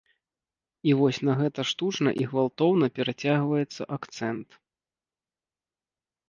І 0.89 0.93
вось 1.01 1.19
на 1.27 1.33
гэта 1.41 1.65
штучна 1.71 2.13
і 2.23 2.27
гвалтоўна 2.31 2.85
перацягваецца 2.97 3.83
акцэнт. 3.99 4.59